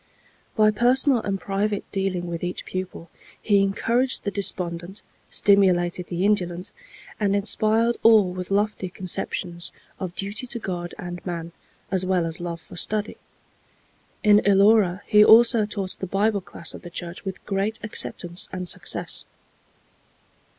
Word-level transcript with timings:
By 0.55 0.71
personal 0.71 1.19
and 1.19 1.39
private 1.39 1.85
dealing 1.91 2.25
with 2.25 2.43
each 2.43 2.65
pupil, 2.65 3.11
he 3.39 3.61
encouraged 3.61 4.23
the 4.23 4.31
despondent, 4.31 5.03
stimulated 5.29 6.07
the 6.07 6.25
indolent, 6.25 6.71
and 7.19 7.35
inspired 7.35 7.97
all 8.01 8.33
with 8.33 8.49
lofty 8.49 8.89
conceptions 8.89 9.71
of 9.99 10.15
duty 10.15 10.47
to 10.47 10.57
God 10.57 10.95
and 10.97 11.23
man, 11.23 11.51
as 11.91 12.03
well 12.03 12.25
as 12.25 12.39
love 12.41 12.61
for 12.61 12.77
study. 12.77 13.17
In 14.23 14.39
Elora 14.39 15.01
he 15.05 15.23
also 15.23 15.67
taught 15.67 15.97
the 15.99 16.07
Bible 16.07 16.41
class 16.41 16.73
of 16.73 16.81
the 16.81 16.89
church 16.89 17.23
with 17.23 17.45
great 17.45 17.77
acceptance 17.83 18.49
and 18.51 18.67
success. 18.67 19.23